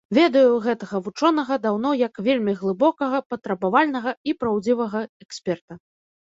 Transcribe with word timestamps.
Ведаю 0.17 0.53
гэтага 0.67 1.01
вучонага 1.07 1.57
даўно 1.65 1.91
як 2.07 2.13
вельмі 2.27 2.55
глыбокага, 2.61 3.19
патрабавальнага 3.35 4.15
і 4.33 4.37
праўдзівага 4.41 5.05
эксперта. 5.27 5.81